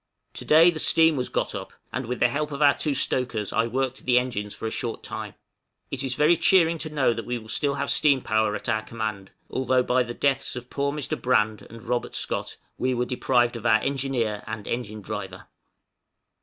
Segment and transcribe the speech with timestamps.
[0.33, 3.53] To day the steam was got up, and with the help of our two stokers
[3.53, 5.35] I worked the engines for a short time.
[5.91, 9.29] It is very cheering to know that we still have steam power at our command,
[9.47, 11.21] although, by the deaths of poor Mr.
[11.21, 15.45] Brand and Robert Scott, we were deprived of our engineer and engine driver.